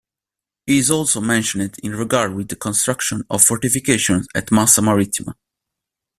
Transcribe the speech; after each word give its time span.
He 0.65 0.79
is 0.79 0.89
also 0.89 1.21
mentioned 1.21 1.77
in 1.83 1.91
regard 1.95 2.33
with 2.33 2.47
the 2.47 2.55
construction 2.55 3.21
of 3.29 3.43
fortifications 3.43 4.27
at 4.33 4.51
Massa 4.51 4.81
Marittima. 4.81 5.35